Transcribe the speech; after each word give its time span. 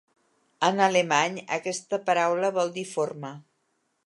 En 0.69 0.81
alemany, 0.85 1.37
aquesta 1.59 2.01
paraula 2.09 2.53
vol 2.59 2.77
dir 2.79 2.89
"forma". 2.97 3.35